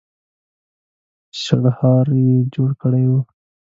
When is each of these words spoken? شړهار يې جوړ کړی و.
شړهار 1.41 2.07
يې 2.23 2.35
جوړ 2.53 2.69
کړی 2.81 3.03
و. 3.09 3.11